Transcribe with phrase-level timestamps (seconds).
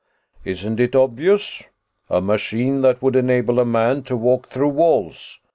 [0.43, 1.61] "Isn't it obvious?
[2.09, 5.39] A machine that would enable a man to walk through walls.